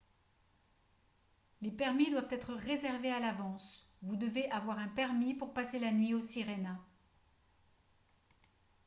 les 1.61 1.69
permis 1.69 2.09
doivent 2.09 2.31
être 2.33 2.55
réservés 2.55 3.11
à 3.11 3.19
l'avance 3.19 3.87
vous 4.01 4.15
devez 4.15 4.49
avoir 4.49 4.79
un 4.79 4.87
permis 4.87 5.35
pour 5.35 5.53
passer 5.53 5.77
la 5.77 5.91
nuit 5.91 6.15
au 6.15 6.21
sirena 6.21 6.79